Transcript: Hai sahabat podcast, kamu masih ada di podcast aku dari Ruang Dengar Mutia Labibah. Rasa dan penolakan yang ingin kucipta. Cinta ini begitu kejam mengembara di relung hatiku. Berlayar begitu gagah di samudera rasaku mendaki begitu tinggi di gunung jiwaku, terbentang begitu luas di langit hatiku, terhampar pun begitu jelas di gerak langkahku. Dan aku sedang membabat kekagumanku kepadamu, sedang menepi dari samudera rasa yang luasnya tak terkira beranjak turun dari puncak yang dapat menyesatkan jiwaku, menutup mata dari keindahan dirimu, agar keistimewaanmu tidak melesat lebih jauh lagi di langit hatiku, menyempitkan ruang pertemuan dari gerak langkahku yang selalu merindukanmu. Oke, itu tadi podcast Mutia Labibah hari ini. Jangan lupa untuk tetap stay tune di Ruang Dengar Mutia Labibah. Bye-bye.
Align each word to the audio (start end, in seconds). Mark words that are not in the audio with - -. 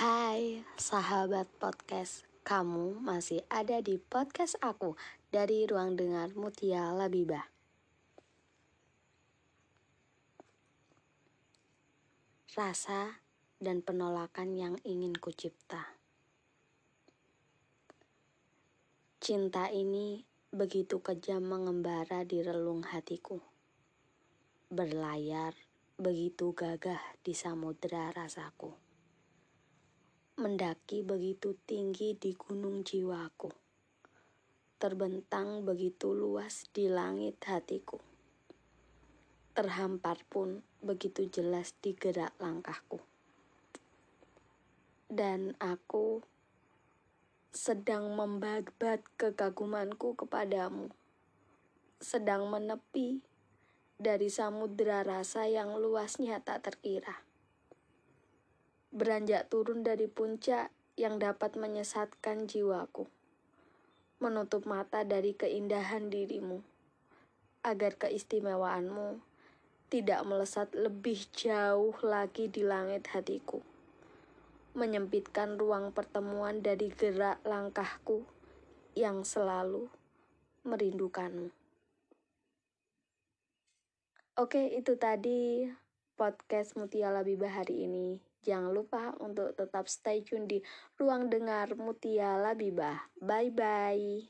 Hai 0.00 0.64
sahabat 0.80 1.44
podcast, 1.60 2.24
kamu 2.40 3.04
masih 3.04 3.44
ada 3.52 3.84
di 3.84 4.00
podcast 4.00 4.56
aku 4.64 4.96
dari 5.28 5.68
Ruang 5.68 5.92
Dengar 5.92 6.32
Mutia 6.40 6.88
Labibah. 6.96 7.44
Rasa 12.56 13.20
dan 13.60 13.84
penolakan 13.84 14.56
yang 14.56 14.80
ingin 14.88 15.12
kucipta. 15.20 15.92
Cinta 19.20 19.68
ini 19.68 20.24
begitu 20.48 21.04
kejam 21.04 21.44
mengembara 21.44 22.24
di 22.24 22.40
relung 22.40 22.88
hatiku. 22.88 23.36
Berlayar 24.72 25.52
begitu 26.00 26.56
gagah 26.56 27.04
di 27.20 27.36
samudera 27.36 28.08
rasaku 28.16 28.89
mendaki 30.40 31.04
begitu 31.04 31.52
tinggi 31.68 32.16
di 32.16 32.32
gunung 32.32 32.80
jiwaku, 32.80 33.52
terbentang 34.80 35.68
begitu 35.68 36.16
luas 36.16 36.64
di 36.72 36.88
langit 36.88 37.36
hatiku, 37.44 38.00
terhampar 39.52 40.16
pun 40.32 40.64
begitu 40.80 41.28
jelas 41.28 41.76
di 41.84 41.92
gerak 41.92 42.32
langkahku. 42.40 43.04
Dan 45.12 45.60
aku 45.60 46.24
sedang 47.52 48.08
membabat 48.16 49.04
kekagumanku 49.20 50.16
kepadamu, 50.16 50.88
sedang 52.00 52.48
menepi 52.48 53.20
dari 54.00 54.32
samudera 54.32 55.04
rasa 55.04 55.44
yang 55.44 55.76
luasnya 55.76 56.40
tak 56.40 56.64
terkira 56.64 57.28
beranjak 58.90 59.46
turun 59.46 59.86
dari 59.86 60.10
puncak 60.10 60.74
yang 60.98 61.22
dapat 61.22 61.54
menyesatkan 61.54 62.50
jiwaku, 62.50 63.06
menutup 64.18 64.66
mata 64.66 65.06
dari 65.06 65.30
keindahan 65.38 66.10
dirimu, 66.10 66.58
agar 67.62 67.94
keistimewaanmu 67.94 69.22
tidak 69.90 70.26
melesat 70.26 70.74
lebih 70.74 71.22
jauh 71.30 71.94
lagi 72.02 72.50
di 72.50 72.66
langit 72.66 73.06
hatiku, 73.14 73.62
menyempitkan 74.74 75.54
ruang 75.54 75.94
pertemuan 75.94 76.58
dari 76.58 76.90
gerak 76.90 77.38
langkahku 77.46 78.26
yang 78.98 79.22
selalu 79.22 79.86
merindukanmu. 80.66 81.54
Oke, 84.38 84.72
itu 84.72 84.98
tadi 84.98 85.68
podcast 86.18 86.74
Mutia 86.74 87.12
Labibah 87.14 87.60
hari 87.60 87.86
ini. 87.86 88.29
Jangan 88.40 88.72
lupa 88.72 89.12
untuk 89.20 89.52
tetap 89.56 89.84
stay 89.88 90.24
tune 90.24 90.48
di 90.48 90.58
Ruang 90.96 91.28
Dengar 91.28 91.76
Mutia 91.76 92.40
Labibah. 92.40 93.12
Bye-bye. 93.20 94.28